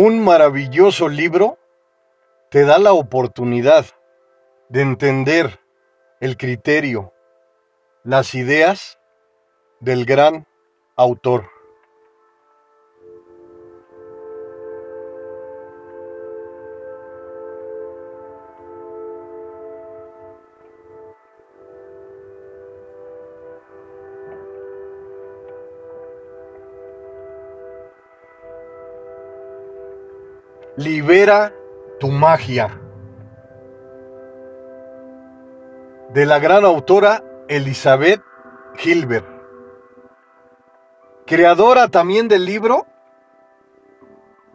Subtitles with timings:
[0.00, 1.58] Un maravilloso libro
[2.50, 3.84] te da la oportunidad
[4.68, 5.58] de entender
[6.20, 7.12] el criterio,
[8.04, 9.00] las ideas
[9.80, 10.46] del gran
[10.94, 11.50] autor.
[30.78, 31.52] Libera
[31.98, 32.80] tu magia.
[36.14, 38.22] De la gran autora Elizabeth
[38.76, 39.26] Gilbert.
[41.26, 42.86] Creadora también del libro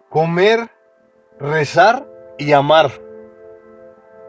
[0.07, 0.71] Comer,
[1.41, 2.89] rezar y amar.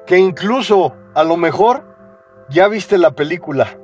[0.04, 1.84] Que incluso a lo mejor
[2.48, 3.78] ya viste la película.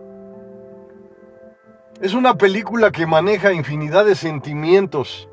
[2.01, 5.29] Es una película que maneja infinidad de sentimientos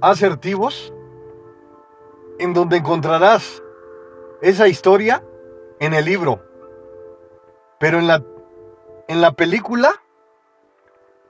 [0.00, 0.94] asertivos
[2.40, 3.62] en donde encontrarás
[4.40, 5.22] esa historia
[5.78, 6.42] en el libro.
[7.78, 8.24] Pero en la,
[9.08, 9.92] en la película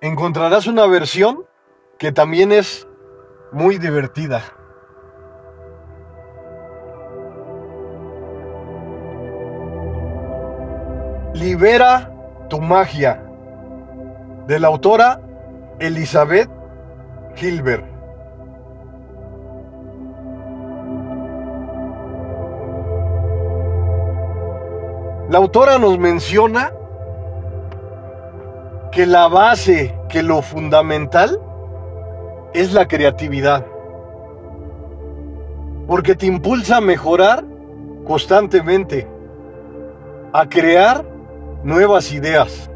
[0.00, 1.44] encontrarás una versión
[1.98, 2.86] que también es
[3.50, 4.40] muy divertida.
[11.34, 12.12] Libera
[12.48, 13.20] tu magia
[14.46, 15.20] de la autora
[15.80, 16.48] Elizabeth
[17.34, 17.89] Gilbert.
[25.30, 26.72] La autora nos menciona
[28.90, 31.40] que la base, que lo fundamental
[32.52, 33.64] es la creatividad.
[35.86, 37.44] Porque te impulsa a mejorar
[38.04, 39.06] constantemente,
[40.32, 41.04] a crear
[41.62, 42.68] nuevas ideas.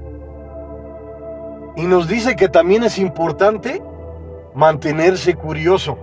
[1.74, 3.82] Y nos dice que también es importante
[4.54, 5.98] mantenerse curioso.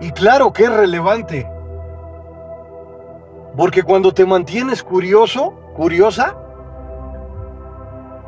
[0.00, 1.57] Y claro que es relevante
[3.58, 6.36] porque cuando te mantienes curioso, curiosa,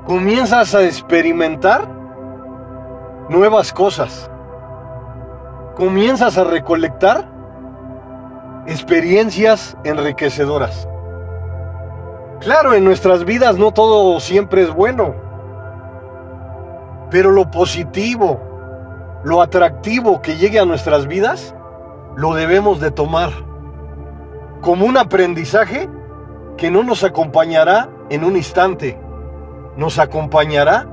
[0.05, 1.89] comienzas a experimentar
[3.29, 4.29] nuevas cosas.
[5.77, 7.29] Comienzas a recolectar
[8.67, 10.89] experiencias enriquecedoras.
[12.41, 15.15] Claro, en nuestras vidas no todo siempre es bueno,
[17.09, 18.41] pero lo positivo,
[19.23, 21.55] lo atractivo que llegue a nuestras vidas,
[22.17, 23.50] lo debemos de tomar
[24.61, 25.89] como un aprendizaje
[26.57, 28.99] que no nos acompañará en un instante,
[29.77, 30.87] nos acompañará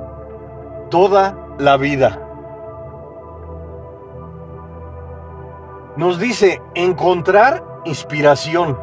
[0.89, 2.21] toda la vida.
[5.97, 8.77] Nos dice encontrar inspiración.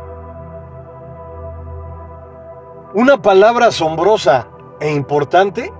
[2.92, 4.48] Una palabra asombrosa
[4.80, 5.72] e importante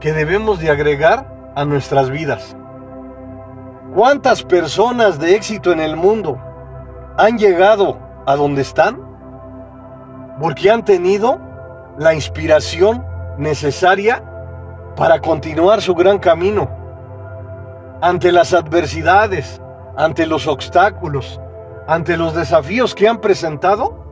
[0.00, 2.56] que debemos de agregar a nuestras vidas.
[3.94, 6.38] ¿Cuántas personas de éxito en el mundo
[7.16, 9.00] han llegado a donde están
[10.40, 11.40] porque han tenido
[11.98, 13.04] la inspiración
[13.38, 14.22] necesaria
[14.96, 16.68] para continuar su gran camino.
[18.00, 19.60] Ante las adversidades,
[19.96, 21.40] ante los obstáculos,
[21.86, 24.04] ante los desafíos que han presentado,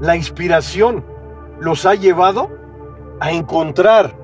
[0.00, 1.04] la inspiración
[1.60, 2.50] los ha llevado
[3.20, 4.16] a encontrar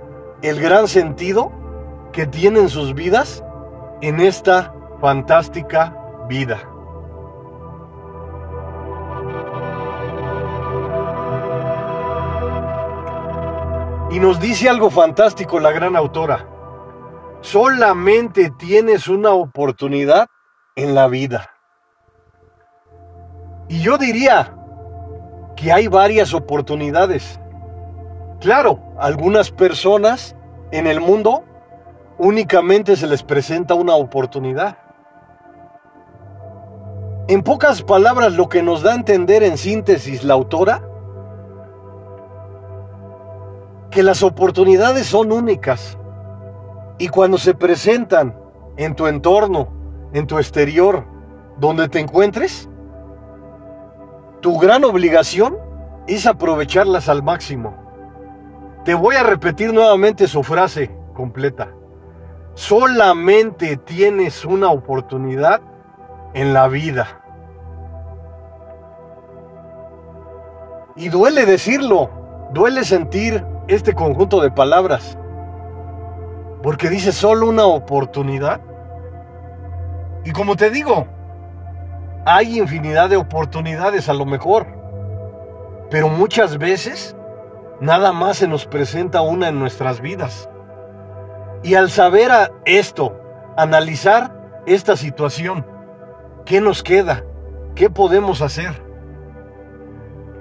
[0.43, 1.53] el gran sentido
[2.13, 3.45] que tienen sus vidas
[4.01, 5.97] en esta fantástica
[6.29, 6.59] vida.
[14.11, 16.47] Y nos dice algo fantástico la gran autora.
[17.43, 20.27] Solamente tienes una oportunidad
[20.75, 21.51] en la vida.
[23.69, 24.53] Y yo diría
[25.55, 27.39] que hay varias oportunidades.
[28.41, 30.35] Claro, algunas personas
[30.73, 31.45] en el mundo
[32.19, 34.77] únicamente se les presenta una oportunidad.
[37.29, 40.83] En pocas palabras, lo que nos da a entender en síntesis la autora
[43.91, 45.99] que las oportunidades son únicas
[46.99, 48.37] y cuando se presentan
[48.77, 49.69] en tu entorno,
[50.13, 51.05] en tu exterior,
[51.59, 52.69] donde te encuentres,
[54.41, 55.57] tu gran obligación
[56.07, 57.75] es aprovecharlas al máximo.
[58.85, 61.69] Te voy a repetir nuevamente su frase completa.
[62.55, 65.61] Solamente tienes una oportunidad
[66.35, 67.23] en la vida.
[70.97, 72.11] Y duele decirlo,
[72.53, 75.17] duele sentir este conjunto de palabras.
[76.63, 78.61] Porque dice solo una oportunidad.
[80.25, 81.07] Y como te digo,
[82.27, 84.67] hay infinidad de oportunidades a lo mejor.
[85.89, 87.17] Pero muchas veces
[87.81, 90.51] nada más se nos presenta una en nuestras vidas.
[91.63, 92.31] Y al saber
[92.65, 93.19] esto,
[93.57, 95.65] analizar esta situación.
[96.45, 97.25] ¿Qué nos queda?
[97.75, 98.83] ¿Qué podemos hacer?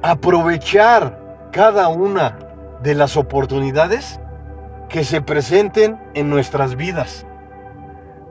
[0.01, 2.48] Aprovechar cada una
[2.81, 4.19] de las oportunidades
[4.89, 7.25] que se presenten en nuestras vidas,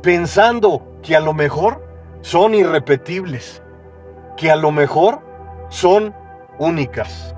[0.03, 1.87] pensando que a lo mejor
[2.21, 3.63] son irrepetibles,
[4.37, 5.21] que a lo mejor
[5.69, 6.15] son
[6.59, 7.35] únicas.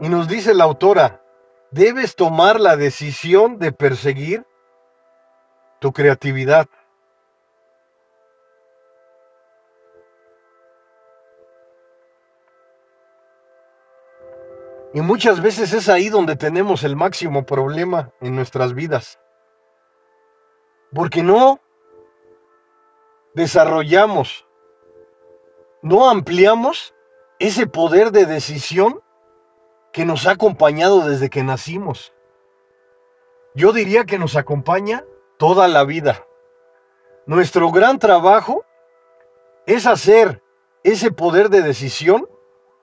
[0.00, 1.20] Y nos dice la autora,
[1.70, 4.46] debes tomar la decisión de perseguir
[5.78, 6.66] tu creatividad.
[14.92, 19.20] Y muchas veces es ahí donde tenemos el máximo problema en nuestras vidas.
[20.92, 21.60] Porque no
[23.34, 24.46] desarrollamos,
[25.82, 26.94] no ampliamos
[27.38, 29.00] ese poder de decisión
[29.92, 32.12] que nos ha acompañado desde que nacimos.
[33.54, 35.04] Yo diría que nos acompaña
[35.38, 36.26] toda la vida.
[37.26, 38.64] Nuestro gran trabajo
[39.66, 40.42] es hacer
[40.82, 42.28] ese poder de decisión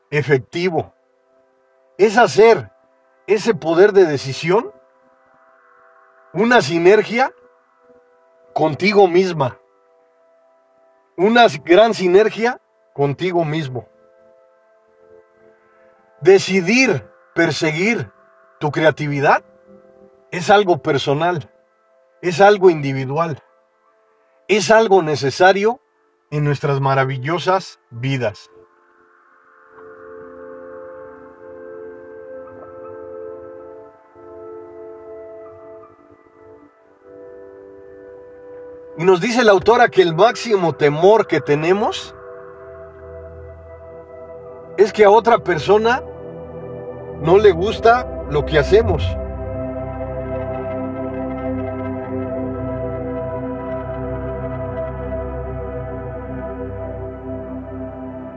[0.10, 0.94] efectivo.
[1.98, 2.72] Es hacer
[3.26, 4.72] ese poder de decisión
[6.34, 7.34] una sinergia
[8.54, 9.58] contigo misma.
[11.16, 12.62] Una gran sinergia
[12.94, 13.88] contigo mismo.
[16.22, 18.12] Decidir perseguir
[18.60, 19.44] tu creatividad
[20.32, 21.52] es algo personal,
[22.22, 23.42] es algo individual,
[24.48, 25.80] es algo necesario
[26.32, 28.50] en nuestras maravillosas vidas.
[38.98, 42.16] Y nos dice la autora que el máximo temor que tenemos
[44.76, 46.02] es que a otra persona
[47.22, 49.04] no le gusta lo que hacemos.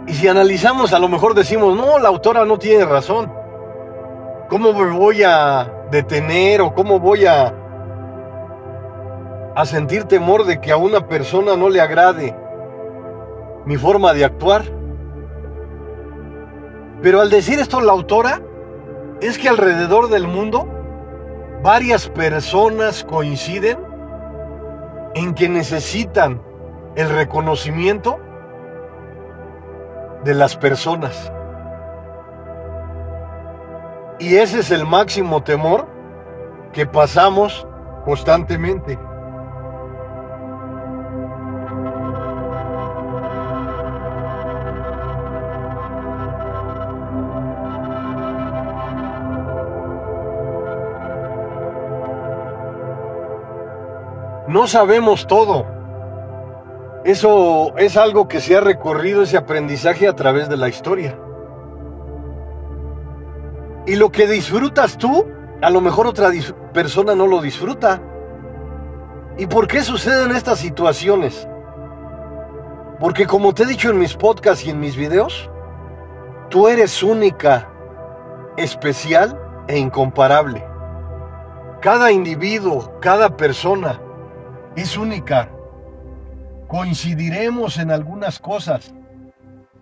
[0.06, 3.32] Y si analizamos, a lo mejor decimos, no, la autora no tiene razón.
[4.50, 7.54] ¿Cómo me voy a detener o cómo voy a,
[9.54, 12.36] a sentir temor de que a una persona no le agrade
[13.64, 14.62] mi forma de actuar?
[17.02, 18.40] Pero al decir esto la autora,
[19.20, 20.66] es que alrededor del mundo
[21.62, 23.78] varias personas coinciden
[25.14, 26.40] en que necesitan
[26.96, 28.18] el reconocimiento
[30.24, 31.32] de las personas.
[34.18, 35.86] Y ese es el máximo temor
[36.72, 37.66] que pasamos
[38.04, 38.98] constantemente.
[54.50, 55.64] No sabemos todo.
[57.04, 61.16] Eso es algo que se ha recorrido ese aprendizaje a través de la historia.
[63.86, 65.24] Y lo que disfrutas tú,
[65.62, 66.32] a lo mejor otra
[66.72, 68.02] persona no lo disfruta.
[69.38, 71.46] ¿Y por qué suceden estas situaciones?
[72.98, 75.48] Porque como te he dicho en mis podcasts y en mis videos,
[76.48, 77.68] tú eres única,
[78.56, 80.66] especial e incomparable.
[81.80, 84.00] Cada individuo, cada persona,
[84.76, 85.50] es única.
[86.68, 88.94] Coincidiremos en algunas cosas,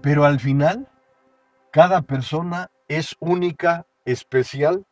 [0.00, 0.88] pero al final
[1.70, 4.86] cada persona es única, especial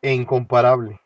[0.00, 1.00] e incomparable.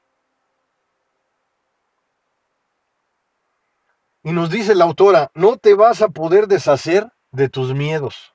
[4.23, 8.35] Y nos dice la autora, no te vas a poder deshacer de tus miedos.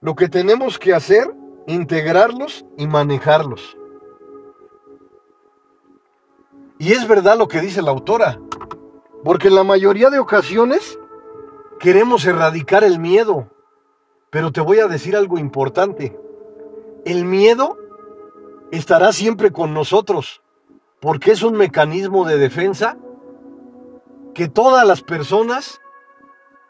[0.00, 1.34] Lo que tenemos que hacer,
[1.66, 3.76] integrarlos y manejarlos.
[6.78, 8.40] Y es verdad lo que dice la autora,
[9.24, 10.98] porque en la mayoría de ocasiones
[11.80, 13.50] queremos erradicar el miedo,
[14.30, 16.18] pero te voy a decir algo importante.
[17.04, 17.76] El miedo
[18.70, 20.42] estará siempre con nosotros,
[21.00, 22.96] porque es un mecanismo de defensa
[24.34, 25.80] que todas las personas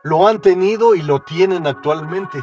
[0.02, 2.42] lo han tenido y lo tienen actualmente.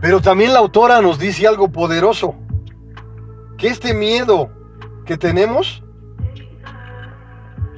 [0.00, 2.34] Pero también la autora nos dice algo poderoso,
[3.56, 4.50] que este miedo
[5.04, 5.82] que tenemos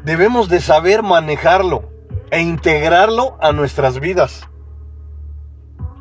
[0.05, 1.91] debemos de saber manejarlo
[2.31, 4.49] e integrarlo a nuestras vidas.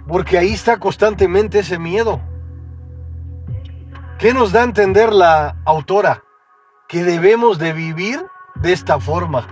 [0.07, 2.19] Porque ahí está constantemente ese miedo.
[4.17, 6.23] ¿Qué nos da a entender la autora?
[6.89, 9.47] que debemos de vivir de esta forma.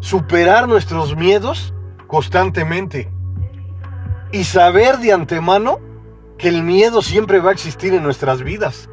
[0.00, 1.72] Superar nuestros miedos
[2.08, 3.08] constantemente
[4.32, 5.80] y saber de antemano
[6.38, 8.88] que el miedo siempre va a existir en nuestras vidas.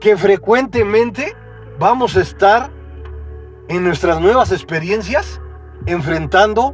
[0.00, 1.34] Que frecuentemente
[1.78, 2.70] vamos a estar
[3.68, 5.40] en nuestras nuevas experiencias
[5.86, 6.72] enfrentando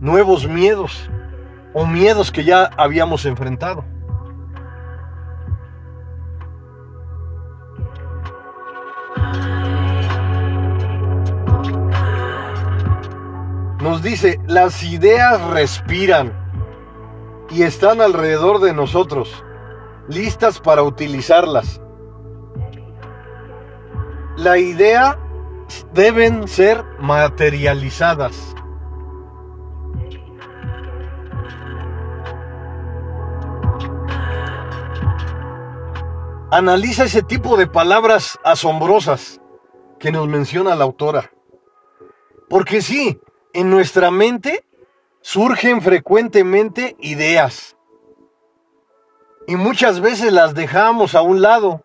[0.00, 1.10] nuevos miedos
[1.74, 3.84] o miedos que ya habíamos enfrentado.
[13.80, 16.45] Nos dice, las ideas respiran
[17.50, 19.44] y están alrededor de nosotros,
[20.08, 21.80] listas para utilizarlas.
[24.36, 25.18] La idea
[25.92, 28.54] deben ser materializadas.
[36.50, 39.40] Analiza ese tipo de palabras asombrosas
[39.98, 41.32] que nos menciona la autora.
[42.48, 43.20] Porque sí,
[43.52, 44.64] en nuestra mente
[45.26, 47.76] surgen frecuentemente ideas.
[49.48, 51.84] Y muchas veces las dejamos a un lado,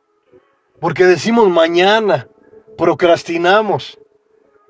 [0.80, 2.28] porque decimos mañana,
[2.78, 3.98] procrastinamos.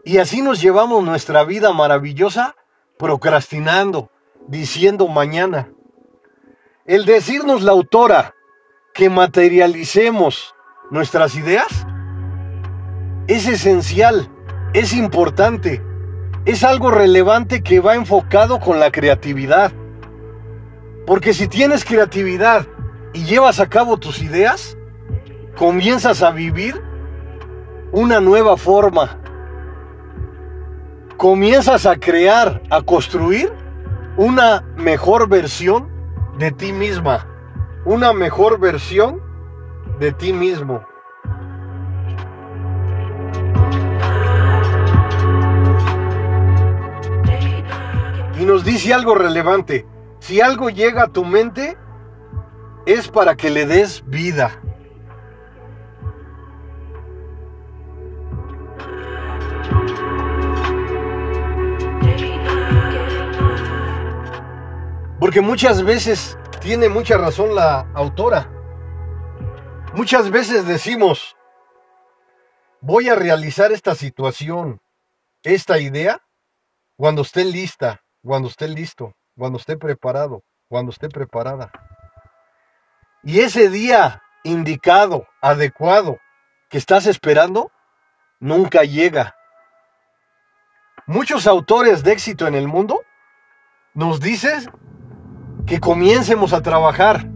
[0.06, 2.56] Y así nos llevamos nuestra vida maravillosa
[2.98, 4.10] procrastinando,
[4.48, 5.70] diciendo mañana.
[6.86, 8.36] El decirnos la autora
[8.94, 10.56] que materialicemos
[10.92, 11.86] nuestras ideas
[13.28, 14.30] es esencial,
[14.74, 15.84] es importante
[16.46, 19.72] es algo relevante que va enfocado con la creatividad.
[21.06, 22.66] Porque si tienes creatividad
[23.14, 24.78] y llevas a cabo tus ideas,
[25.56, 26.82] comienzas a vivir
[27.92, 29.20] una nueva forma.
[31.18, 33.52] Comienzas a crear, a construir
[34.18, 35.90] una mejor versión
[36.40, 37.28] de ti misma.
[37.86, 39.22] Una mejor versión
[40.00, 40.84] de ti mismo.
[48.42, 49.86] Y nos dice algo relevante.
[50.20, 51.78] Si algo llega a tu mente,
[52.88, 54.60] es para que le des vida.
[65.20, 68.52] Porque muchas veces tiene mucha razón la autora.
[69.94, 71.38] Muchas veces decimos,
[72.80, 74.82] voy a realizar esta situación,
[75.44, 76.24] esta idea,
[76.98, 81.72] cuando esté lista, cuando esté listo, cuando esté preparado, cuando esté preparada.
[83.24, 86.18] Y ese día indicado, adecuado,
[86.70, 87.72] que estás esperando,
[88.40, 89.36] nunca llega.
[91.06, 93.02] Muchos autores de éxito en el mundo
[93.94, 94.72] nos dicen
[95.66, 97.28] que comiencemos a trabajar,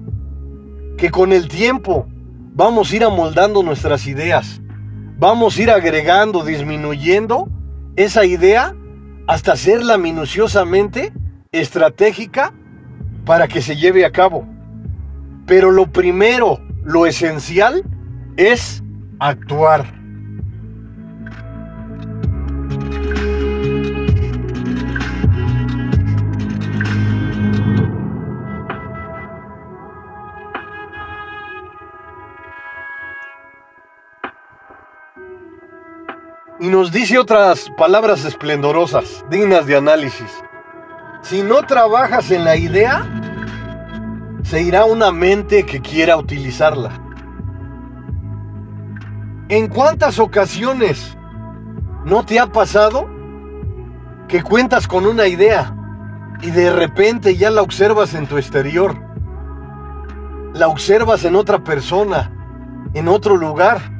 [0.98, 2.08] que con el tiempo
[2.54, 4.62] vamos a ir amoldando nuestras ideas,
[5.18, 7.50] vamos a ir agregando, disminuyendo
[7.96, 8.76] esa idea
[9.28, 11.14] hasta hacerla minuciosamente
[11.52, 12.54] estratégica
[13.26, 14.48] para que se lleve a cabo.
[15.46, 17.84] Pero lo primero, lo esencial,
[18.38, 18.84] es
[19.20, 19.86] actuar.
[36.66, 40.32] Y nos dice otras palabras esplendorosas, dignas de análisis.
[41.22, 43.06] Si no trabajas en la idea,
[44.42, 46.90] se irá una mente que quiera utilizarla.
[49.48, 51.16] ¿En cuántas ocasiones
[52.04, 53.08] no te ha pasado
[54.28, 55.72] que cuentas con una idea
[56.42, 59.00] y de repente ya la observas en tu exterior?
[60.56, 62.32] La observas en otra persona,
[62.96, 63.95] en otro lugar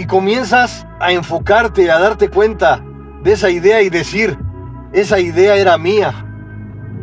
[0.00, 2.82] y comienzas a enfocarte, a darte cuenta
[3.22, 4.38] de esa idea y decir,
[4.94, 6.26] esa idea era mía.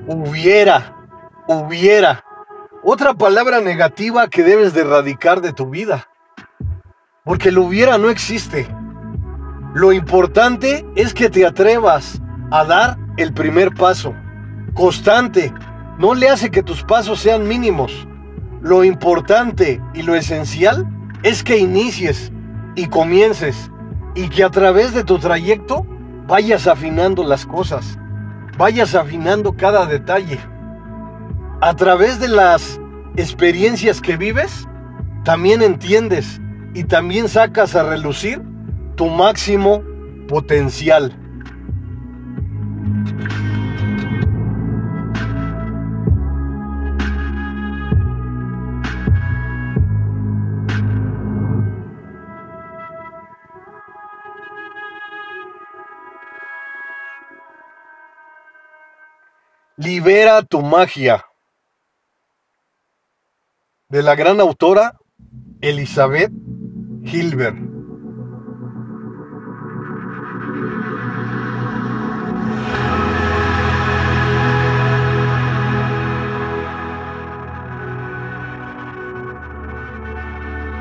[0.08, 0.96] Hubiera,
[1.48, 2.24] hubiera.
[2.84, 6.08] Otra palabra negativa que debes de erradicar de tu vida.
[7.24, 8.68] Porque lo hubiera no existe.
[9.76, 14.16] Lo importante es que te atrevas a dar el primer paso.
[14.74, 15.54] Constante.
[16.00, 18.08] No le hace que tus pasos sean mínimos.
[18.60, 20.88] Lo importante y lo esencial
[21.22, 22.32] es que inicies
[22.78, 23.72] y comiences
[24.16, 25.86] y que a través de tu trayecto
[26.28, 27.98] vayas afinando las cosas,
[28.58, 30.40] vayas afinando cada detalle.
[31.60, 32.80] A través de las
[33.16, 34.68] experiencias que vives,
[35.26, 36.40] también entiendes
[36.76, 38.42] y también sacas a relucir
[38.96, 39.82] tu máximo
[40.28, 41.18] potencial.
[59.88, 61.26] Libera tu magia.
[63.88, 64.98] De la gran autora
[65.62, 66.30] Elizabeth
[67.06, 67.56] Gilbert.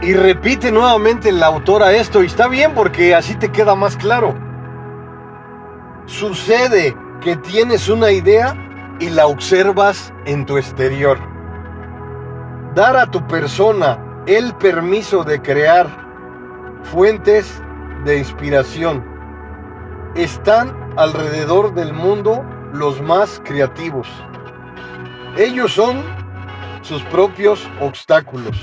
[0.03, 4.35] Y repite nuevamente la autora esto, y está bien porque así te queda más claro.
[6.07, 8.66] Sucede que tienes una idea
[8.99, 11.19] y la observas en tu exterior.
[12.75, 15.87] Dar a tu persona el permiso de crear
[16.85, 17.63] fuentes
[18.05, 19.05] de inspiración.
[20.15, 24.09] Están alrededor del mundo los más creativos.
[25.37, 26.03] Ellos son
[26.83, 28.57] sus propios obstáculos.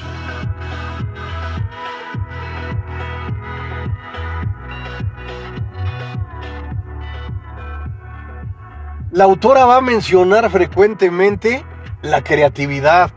[9.14, 11.64] La autora va a mencionar frecuentemente
[12.02, 13.12] la creatividad,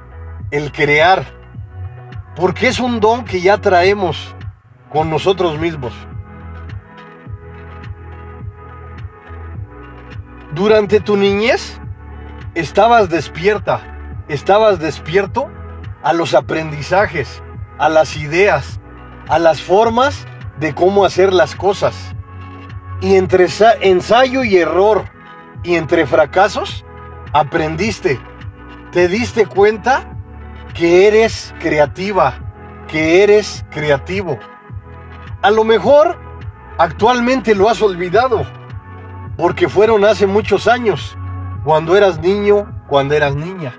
[0.51, 1.25] el crear,
[2.37, 4.35] porque es un don que ya traemos
[4.93, 5.95] con nosotros mismos.
[10.53, 11.81] Durante tu niñez
[12.55, 13.81] estabas despierta,
[14.29, 15.49] estabas despierto
[16.03, 17.43] a los aprendizajes,
[17.79, 18.81] a las ideas,
[19.29, 20.27] a las formas
[20.61, 22.15] de cómo hacer las cosas.
[23.01, 23.47] Y entre
[23.81, 25.16] ensayo y error,
[25.67, 26.85] y entre fracasos
[27.33, 28.21] aprendiste,
[28.93, 30.17] te diste cuenta
[30.75, 32.35] que eres creativa,
[32.87, 34.39] que eres creativo.
[35.43, 36.17] A lo mejor
[36.79, 38.47] actualmente lo has olvidado,
[39.37, 41.19] porque fueron hace muchos años,
[41.65, 43.75] cuando eras niño, cuando eras niña.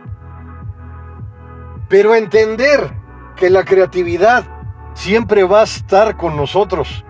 [1.88, 2.91] Pero entender
[3.38, 4.43] que la creatividad
[4.93, 7.05] siempre va a estar con nosotros,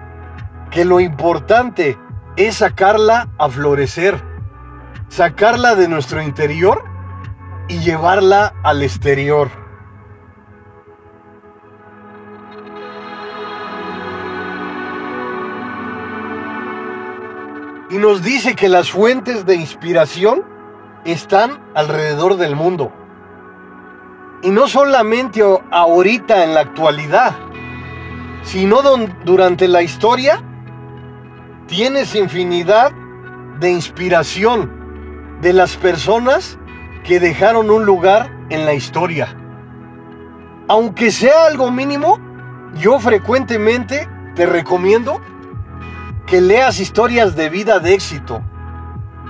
[0.69, 1.97] que lo importante
[2.35, 4.36] es sacarla a florecer
[5.09, 6.83] sacarla de nuestro interior
[7.67, 9.49] y llevarla al exterior.
[17.89, 20.43] Y nos dice que las fuentes de inspiración
[21.05, 22.91] están alrededor del mundo.
[24.43, 25.41] Y no solamente
[25.71, 27.33] ahorita en la actualidad,
[28.43, 28.81] sino
[29.23, 30.43] durante la historia,
[31.67, 32.91] tienes infinidad
[33.59, 34.76] de inspiración
[35.41, 36.57] de las personas
[37.03, 39.35] que dejaron un lugar en la historia.
[40.67, 42.19] Aunque sea algo mínimo,
[42.75, 45.21] yo frecuentemente te recomiendo
[46.25, 48.41] que leas historias de vida de éxito,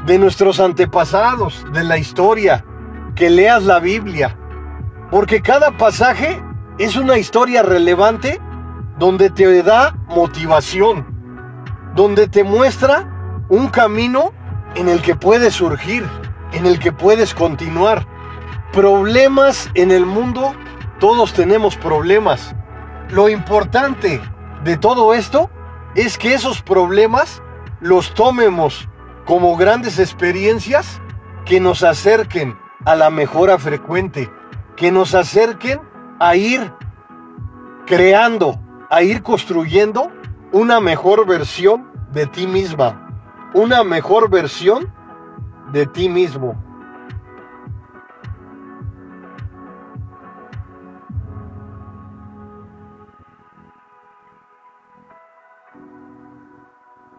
[0.05, 2.65] de nuestros antepasados, de la historia,
[3.15, 4.35] que leas la Biblia,
[5.11, 6.41] porque cada pasaje
[6.79, 8.41] es una historia relevante
[8.97, 11.05] donde te da motivación,
[11.95, 14.31] donde te muestra un camino
[14.77, 16.07] en el que puedes surgir,
[16.53, 18.07] en el que puedes continuar.
[18.71, 20.53] Problemas en el mundo,
[20.99, 22.55] todos tenemos problemas.
[23.09, 24.21] Lo importante
[24.63, 25.49] de todo esto
[25.95, 27.41] es que esos problemas
[27.79, 28.87] los tomemos
[29.25, 31.01] como grandes experiencias
[31.45, 34.29] que nos acerquen a la mejora frecuente,
[34.75, 35.81] que nos acerquen
[36.19, 36.71] a ir
[37.87, 38.59] creando,
[38.91, 40.11] a ir construyendo
[40.51, 43.06] una mejor versión de ti misma
[43.53, 44.93] una mejor versión
[45.71, 46.63] de ti mismo.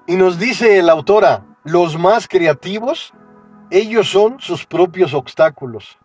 [0.07, 3.13] Y nos dice la autora, los más creativos,
[3.71, 5.99] ellos son sus propios obstáculos.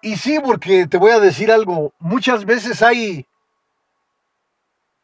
[0.00, 3.28] Y sí, porque te voy a decir algo, muchas veces hay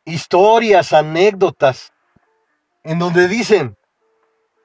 [0.04, 1.92] historias, anécdotas,
[2.82, 3.76] en donde dicen,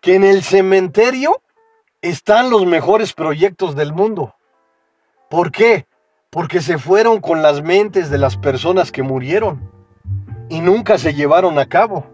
[0.03, 1.41] que en el cementerio
[2.01, 4.35] están los mejores proyectos del mundo.
[5.29, 5.87] ¿Por qué?
[6.29, 9.71] Porque se fueron con las mentes de las personas que murieron
[10.49, 12.05] y nunca se llevaron a cabo.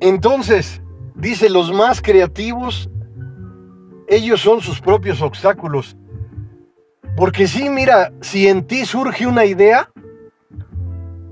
[0.00, 0.82] Entonces,
[1.14, 2.90] dice, los más creativos,
[4.08, 5.96] ellos son sus propios obstáculos.
[7.16, 9.90] Porque sí, mira, si en ti surge una idea,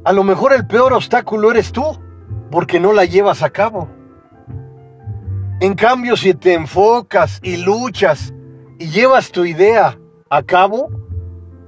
[0.02, 2.05] a lo mejor el peor obstáculo eres tú
[2.50, 3.88] porque no la llevas a cabo.
[5.60, 8.34] En cambio, si te enfocas y luchas
[8.78, 10.90] y llevas tu idea a cabo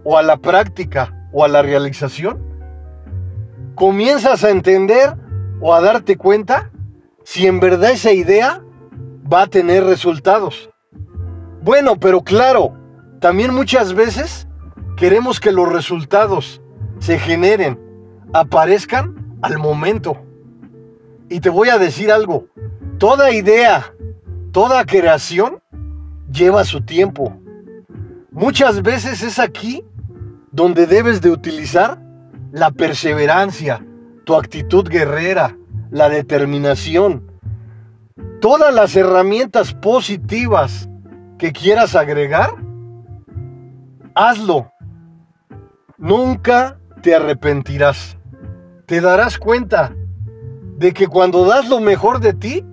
[0.04, 2.42] o a la práctica o a la realización,
[3.74, 5.14] comienzas a entender
[5.60, 6.70] o a darte cuenta
[7.24, 8.62] si en verdad esa idea
[9.32, 10.70] va a tener resultados.
[11.62, 12.74] Bueno, pero claro,
[13.20, 14.48] también muchas veces
[14.96, 16.60] queremos que los resultados
[16.98, 17.78] se generen,
[18.32, 20.27] aparezcan al momento.
[21.28, 22.46] Y te voy a decir algo,
[22.98, 23.92] toda idea,
[24.52, 25.62] Toda creación
[26.32, 27.38] lleva su tiempo.
[28.32, 29.84] Muchas veces es aquí
[30.50, 32.02] donde debes de utilizar
[32.50, 33.84] la perseverancia,
[34.24, 35.56] tu actitud guerrera,
[35.90, 37.30] la determinación,
[38.40, 40.88] todas las herramientas positivas
[41.38, 42.50] que quieras agregar,
[44.14, 44.72] hazlo.
[45.98, 48.16] Nunca te arrepentirás.
[48.86, 49.94] Te darás cuenta
[50.78, 52.64] de que cuando das lo mejor de ti,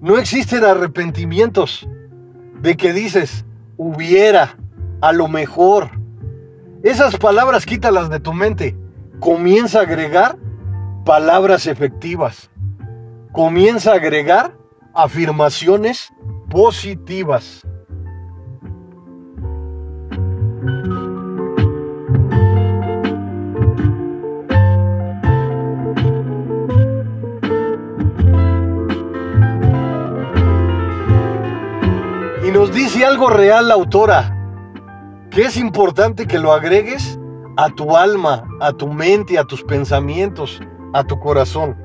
[0.00, 1.88] no existen arrepentimientos.
[2.60, 3.44] De que dices,
[3.76, 4.56] hubiera,
[5.00, 5.90] a lo mejor.
[6.84, 8.76] Esas palabras quítalas de tu mente.
[9.18, 10.38] Comienza a agregar
[11.04, 12.48] palabras efectivas.
[13.32, 14.56] Comienza a agregar
[14.94, 16.12] afirmaciones
[16.48, 17.66] positivas.
[32.58, 34.34] Nos dice algo real la autora,
[35.30, 37.16] que es importante que lo agregues
[37.56, 40.60] a tu alma, a tu mente, a tus pensamientos,
[40.92, 41.76] a tu corazón.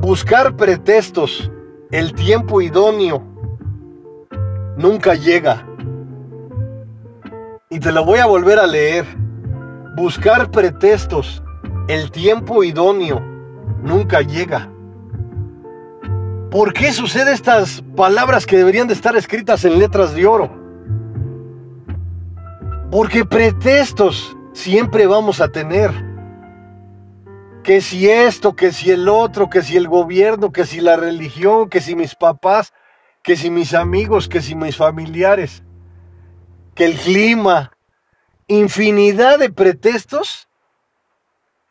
[0.00, 1.48] Buscar pretextos,
[1.92, 3.22] el tiempo idóneo,
[4.76, 5.64] nunca llega.
[7.70, 9.04] Y te lo voy a volver a leer.
[9.94, 11.40] Buscar pretextos,
[11.86, 13.20] el tiempo idóneo,
[13.80, 14.68] nunca llega.
[16.50, 20.50] ¿Por qué sucede estas palabras que deberían de estar escritas en letras de oro?
[22.90, 25.92] Porque pretextos siempre vamos a tener.
[27.62, 31.68] Que si esto, que si el otro, que si el gobierno, que si la religión,
[31.68, 32.72] que si mis papás,
[33.22, 35.62] que si mis amigos, que si mis familiares,
[36.74, 37.72] que el clima,
[38.46, 40.48] infinidad de pretextos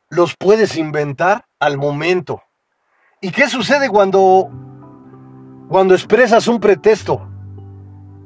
[0.10, 2.44] los puedes inventar al momento.
[3.22, 4.52] ¿Y qué sucede cuando
[5.68, 7.28] cuando expresas un pretexto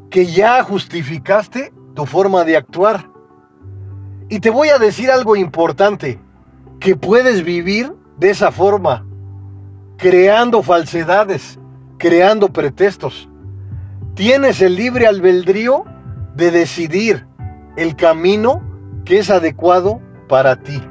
[0.10, 3.10] que ya justificaste tu forma de actuar.
[4.30, 6.20] Y te voy a decir algo importante,
[6.80, 9.06] que puedes vivir de esa forma,
[9.98, 11.60] creando falsedades,
[11.98, 13.30] creando pretextos.
[14.16, 15.86] Tienes el libre albedrío
[16.36, 17.28] de decidir
[17.78, 18.62] el camino
[19.06, 20.82] que es adecuado para ti.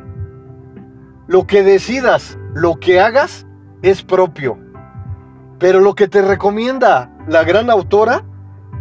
[1.26, 3.46] Lo que decidas, lo que hagas,
[3.82, 4.58] es propio.
[5.60, 8.24] Pero lo que te recomienda la gran autora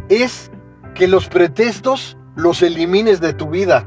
[0.07, 0.49] es
[0.95, 3.85] que los pretextos los elimines de tu vida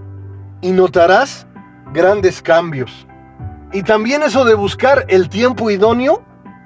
[0.60, 1.46] y notarás
[1.94, 3.06] grandes cambios.
[3.72, 6.22] Y también eso de buscar el tiempo idóneo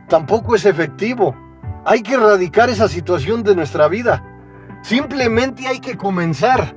[0.09, 1.37] tampoco es efectivo.
[1.85, 4.25] Hay que erradicar esa situación de nuestra vida.
[4.83, 6.75] Simplemente hay que comenzar.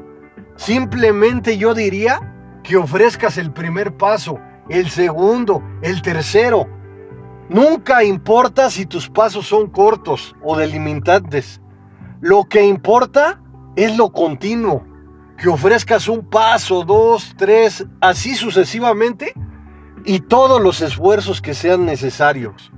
[0.58, 6.68] Simplemente yo diría que ofrezcas el primer paso, el segundo, el tercero,
[7.50, 11.60] Nunca importa si tus pasos son cortos o delimitantes.
[12.22, 13.42] Lo que importa
[13.76, 14.86] es lo continuo.
[15.36, 19.34] Que ofrezcas un paso, dos, tres, así sucesivamente
[20.06, 22.72] y todos los esfuerzos que sean necesarios.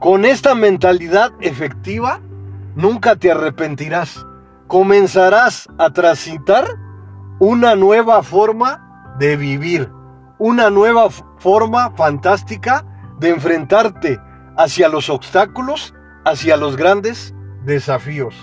[0.00, 2.20] Con esta mentalidad efectiva,
[2.74, 4.26] nunca te arrepentirás.
[4.66, 6.66] Comenzarás a transitar
[7.38, 9.92] una nueva forma de vivir,
[10.38, 12.84] una nueva forma fantástica
[13.22, 14.20] de enfrentarte
[14.56, 18.34] hacia los obstáculos, hacia los grandes desafíos.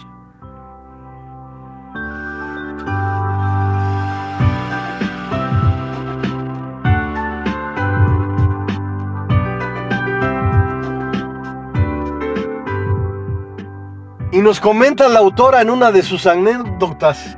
[14.31, 17.37] Y nos comenta la autora en una de sus anécdotas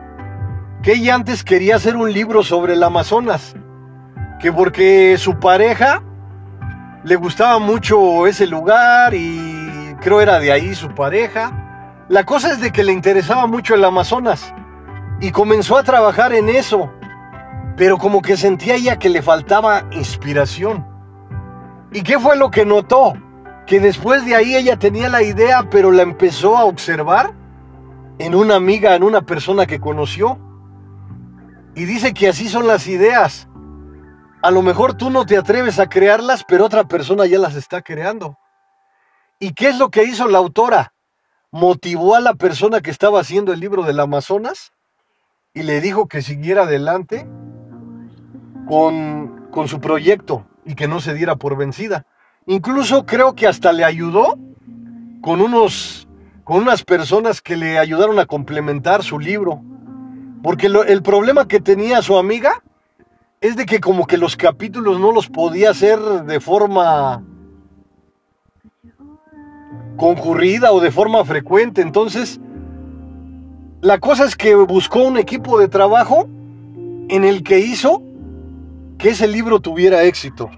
[0.83, 3.55] que ella antes quería hacer un libro sobre el Amazonas,
[4.39, 6.03] que porque su pareja
[7.03, 12.05] le gustaba mucho ese lugar y creo era de ahí su pareja.
[12.09, 14.53] La cosa es de que le interesaba mucho el Amazonas
[15.19, 16.91] y comenzó a trabajar en eso,
[17.75, 20.85] pero como que sentía ya que le faltaba inspiración.
[21.91, 23.13] ¿Y qué fue lo que notó?
[23.65, 27.33] Que después de ahí ella tenía la idea, pero la empezó a observar
[28.19, 30.37] en una amiga, en una persona que conoció.
[31.73, 33.47] Y dice que así son las ideas
[34.41, 37.81] a lo mejor tú no te atreves a crearlas, pero otra persona ya las está
[37.81, 38.37] creando.
[39.39, 40.93] ¿Y qué es lo que hizo la autora?
[41.51, 44.71] Motivó a la persona que estaba haciendo el libro del Amazonas
[45.53, 47.27] y le dijo que siguiera adelante
[48.67, 52.05] con, con su proyecto y que no se diera por vencida.
[52.47, 54.39] Incluso creo que hasta le ayudó
[55.21, 56.07] con, unos,
[56.43, 59.61] con unas personas que le ayudaron a complementar su libro.
[60.41, 62.63] Porque el problema que tenía su amiga
[63.41, 67.23] es de que como que los capítulos no los podía hacer de forma
[69.97, 71.81] concurrida o de forma frecuente.
[71.81, 72.39] Entonces,
[73.81, 76.27] la cosa es que buscó un equipo de trabajo
[77.09, 78.03] en el que hizo
[78.99, 80.51] que ese libro tuviera éxito.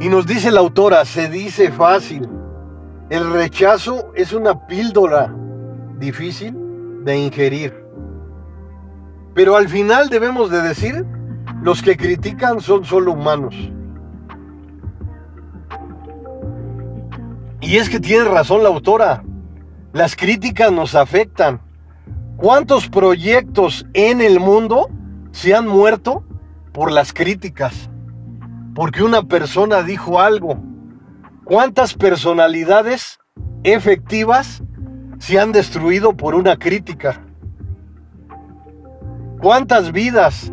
[0.00, 2.26] Y nos dice la autora, se dice fácil,
[3.10, 5.30] el rechazo es una píldora
[5.98, 6.56] difícil
[7.04, 7.84] de ingerir.
[9.34, 11.04] Pero al final debemos de decir,
[11.62, 13.54] los que critican son solo humanos.
[17.60, 19.22] Y es que tiene razón la autora,
[19.92, 21.60] las críticas nos afectan.
[22.38, 24.88] ¿Cuántos proyectos en el mundo
[25.32, 26.24] se han muerto
[26.72, 27.90] por las críticas?
[28.74, 30.62] Porque una persona dijo algo.
[31.44, 33.18] ¿Cuántas personalidades
[33.64, 34.62] efectivas
[35.18, 37.24] se han destruido por una crítica?
[39.40, 40.52] ¿Cuántas vidas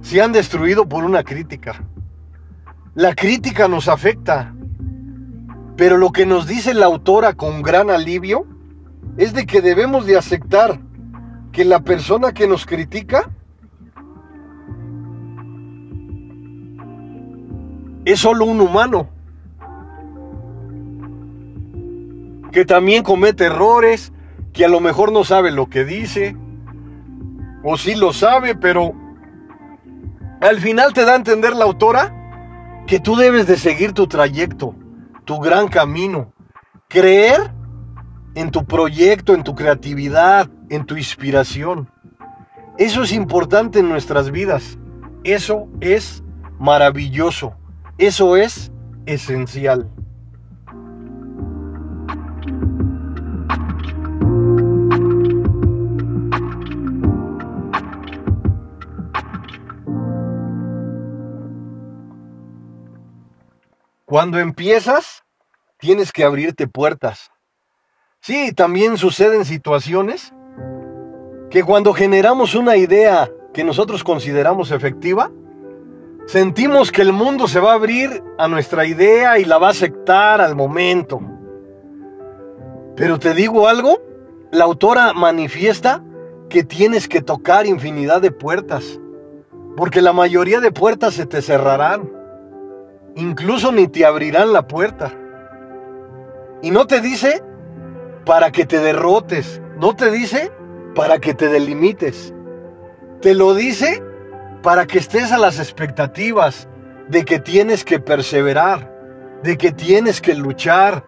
[0.00, 1.84] se han destruido por una crítica?
[2.94, 4.54] La crítica nos afecta,
[5.76, 8.46] pero lo que nos dice la autora con gran alivio
[9.16, 10.78] es de que debemos de aceptar
[11.52, 13.30] que la persona que nos critica
[18.04, 19.08] es solo un humano
[22.52, 24.12] que también comete errores,
[24.52, 26.36] que a lo mejor no sabe lo que dice,
[27.64, 28.92] o sí lo sabe, pero
[30.40, 32.14] al final te da a entender la autora
[32.86, 34.74] que tú debes de seguir tu trayecto,
[35.24, 36.32] tu gran camino,
[36.88, 37.52] creer
[38.34, 41.90] en tu proyecto, en tu creatividad, en tu inspiración.
[42.76, 44.78] Eso es importante en nuestras vidas.
[45.24, 46.22] Eso es
[46.58, 47.54] maravilloso.
[47.98, 48.72] Eso es
[49.06, 49.88] esencial.
[64.04, 65.24] Cuando empiezas,
[65.78, 67.30] tienes que abrirte puertas.
[68.20, 70.34] Sí, también suceden situaciones
[71.50, 75.30] que cuando generamos una idea que nosotros consideramos efectiva,
[76.26, 79.72] Sentimos que el mundo se va a abrir a nuestra idea y la va a
[79.72, 81.20] aceptar al momento.
[82.96, 84.00] Pero te digo algo,
[84.50, 86.02] la autora manifiesta
[86.48, 89.00] que tienes que tocar infinidad de puertas,
[89.76, 92.12] porque la mayoría de puertas se te cerrarán,
[93.16, 95.12] incluso ni te abrirán la puerta.
[96.62, 97.42] Y no te dice
[98.24, 100.52] para que te derrotes, no te dice
[100.94, 102.32] para que te delimites,
[103.20, 104.02] te lo dice
[104.62, 106.68] para que estés a las expectativas
[107.08, 108.90] de que tienes que perseverar,
[109.42, 111.04] de que tienes que luchar,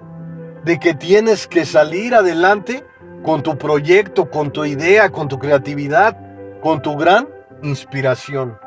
[0.65, 2.85] de que tienes que salir adelante
[3.23, 6.17] con tu proyecto, con tu idea, con tu creatividad,
[6.61, 7.29] con tu gran
[7.63, 8.59] inspiración.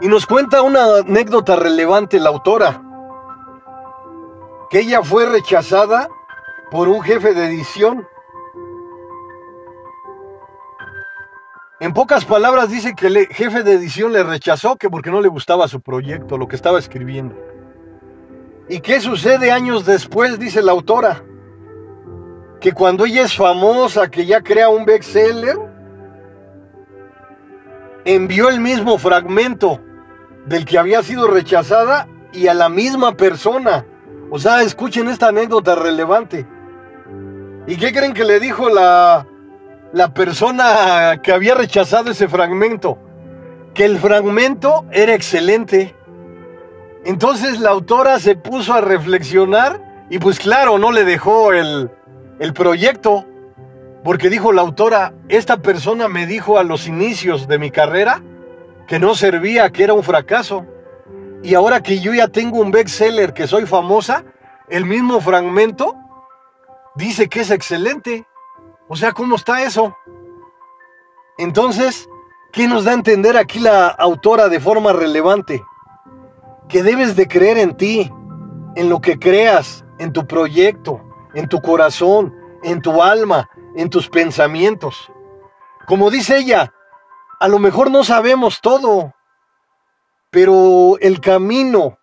[0.00, 2.82] Y nos cuenta una anécdota relevante la autora
[4.70, 6.08] que ella fue rechazada
[6.70, 8.06] por un jefe de edición.
[11.80, 15.28] En pocas palabras dice que el jefe de edición le rechazó que porque no le
[15.28, 17.36] gustaba su proyecto, lo que estaba escribiendo.
[18.68, 20.38] ¿Y qué sucede años después?
[20.38, 21.22] Dice la autora.
[22.60, 25.56] Que cuando ella es famosa, que ya crea un bestseller,
[28.04, 29.80] envió el mismo fragmento
[30.46, 33.86] del que había sido rechazada y a la misma persona
[34.30, 36.46] o sea, escuchen esta anécdota relevante.
[37.66, 39.26] ¿Y qué creen que le dijo la,
[39.92, 42.98] la persona que había rechazado ese fragmento?
[43.74, 45.94] Que el fragmento era excelente.
[47.04, 51.90] Entonces la autora se puso a reflexionar y pues claro, no le dejó el,
[52.38, 53.26] el proyecto,
[54.04, 58.22] porque dijo la autora, esta persona me dijo a los inicios de mi carrera
[58.86, 60.64] que no servía, que era un fracaso.
[61.42, 64.24] Y ahora que yo ya tengo un bestseller, que soy famosa,
[64.68, 65.94] el mismo fragmento
[66.96, 68.26] dice que es excelente.
[68.88, 69.96] O sea, ¿cómo está eso?
[71.38, 72.08] Entonces,
[72.52, 75.62] ¿qué nos da a entender aquí la autora de forma relevante?
[76.68, 78.12] Que debes de creer en ti,
[78.74, 81.00] en lo que creas, en tu proyecto,
[81.34, 85.10] en tu corazón, en tu alma, en tus pensamientos.
[85.86, 86.74] Como dice ella,
[87.38, 89.14] a lo mejor no sabemos todo,
[90.30, 91.98] pero el camino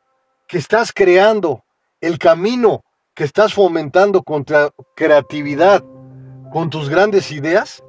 [0.47, 1.63] que estás creando,
[2.01, 2.83] el camino
[3.13, 5.83] que estás fomentando contra creatividad,
[6.51, 7.83] con tus grandes ideas,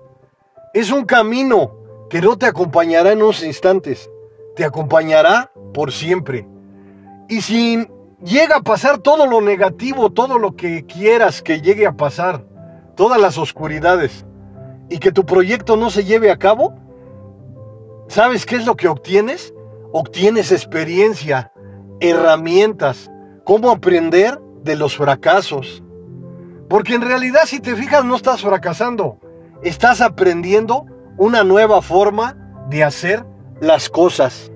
[0.74, 1.74] es un camino
[2.10, 4.10] que no te acompañará en unos instantes,
[4.54, 6.46] te acompañará por siempre.
[7.28, 7.86] Y si
[8.22, 12.44] llega a pasar todo lo negativo, todo lo que quieras que llegue a pasar,
[12.94, 14.24] todas las oscuridades,
[14.88, 16.74] y que tu proyecto no se lleve a cabo,
[18.08, 19.52] ¿sabes qué es lo que obtienes?
[19.98, 21.52] Obtienes experiencia,
[22.00, 23.10] herramientas,
[23.44, 25.82] cómo aprender de los fracasos.
[26.68, 29.18] Porque en realidad si te fijas no estás fracasando,
[29.62, 30.84] estás aprendiendo
[31.16, 32.36] una nueva forma
[32.68, 33.24] de hacer
[33.62, 34.52] las cosas.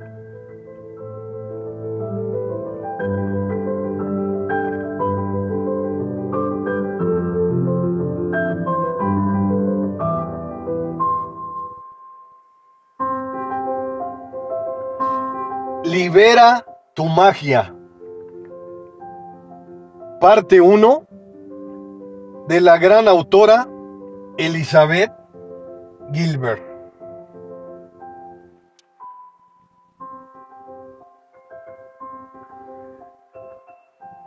[16.11, 17.73] Libera tu magia.
[20.21, 21.07] Parte 1
[22.49, 23.69] de la gran autora
[24.37, 25.13] Elizabeth
[26.13, 26.65] Gilbert.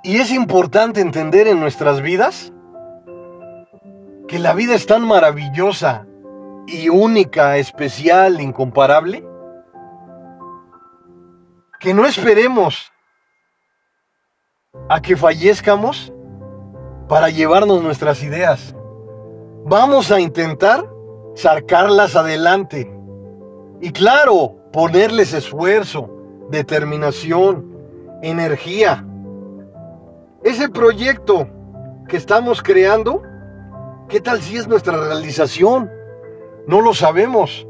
[0.03, 2.53] Y es importante entender en nuestras vidas
[4.29, 6.07] que la vida es tan maravillosa
[6.65, 9.32] y única, especial, incomparable,
[11.83, 12.93] que no esperemos
[14.87, 16.13] a que fallezcamos
[17.09, 18.73] para llevarnos nuestras ideas.
[19.65, 20.89] Vamos a intentar
[21.35, 22.89] sacarlas adelante.
[23.81, 26.09] Y claro, ponerles esfuerzo,
[26.49, 27.77] determinación,
[28.21, 29.05] energía.
[30.41, 31.49] Ese proyecto
[32.07, 33.23] que estamos creando,
[34.07, 35.91] ¿qué tal si es nuestra realización?
[36.65, 37.67] No lo sabemos.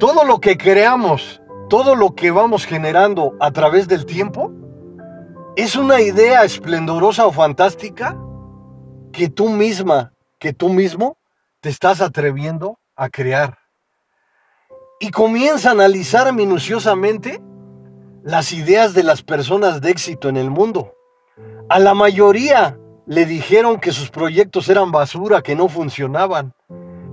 [0.00, 4.50] Todo lo que creamos todo lo que vamos generando a través del tiempo
[5.56, 8.16] es una idea esplendorosa o fantástica
[9.12, 11.18] que tú misma, que tú mismo
[11.60, 13.58] te estás atreviendo a crear.
[14.98, 17.40] Y comienza a analizar minuciosamente
[18.22, 20.94] las ideas de las personas de éxito en el mundo.
[21.68, 26.54] A la mayoría le dijeron que sus proyectos eran basura, que no funcionaban.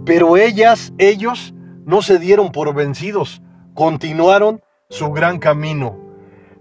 [0.06, 1.54] Pero ellas, ellos,
[1.86, 3.42] no se dieron por vencidos
[3.76, 6.00] continuaron su gran camino.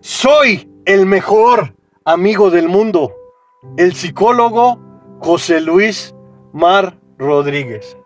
[0.00, 1.74] Soy el mejor
[2.04, 3.14] amigo del mundo,
[3.78, 4.78] el psicólogo
[5.20, 6.14] José Luis
[6.52, 7.96] Mar Rodríguez.